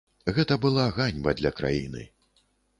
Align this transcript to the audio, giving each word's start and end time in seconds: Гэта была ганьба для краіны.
Гэта 0.37 0.57
была 0.63 0.85
ганьба 0.95 1.37
для 1.43 1.53
краіны. 1.61 2.09